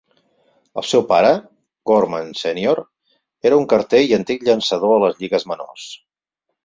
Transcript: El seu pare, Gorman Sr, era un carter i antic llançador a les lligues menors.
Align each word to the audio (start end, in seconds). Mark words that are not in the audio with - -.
El 0.81 0.85
seu 0.91 1.03
pare, 1.11 1.33
Gorman 1.91 2.31
Sr, 2.43 2.75
era 3.51 3.59
un 3.59 3.67
carter 3.75 4.01
i 4.07 4.17
antic 4.21 4.47
llançador 4.49 4.95
a 4.97 5.01
les 5.05 5.21
lligues 5.25 5.47
menors. 5.53 5.87